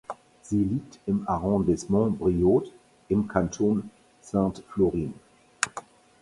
[0.41, 2.71] Sie liegt im Arrondissement Brioude
[3.07, 5.13] im Kanton Sainte-Florine.